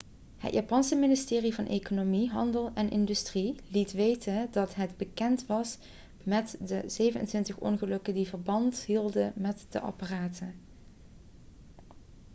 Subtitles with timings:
[0.37, 5.77] het japanse ministerie van economie handel en industrie meti liet weten dat het bekend was
[6.23, 10.53] met de 27 ongelukken die verband hielden met de apparaten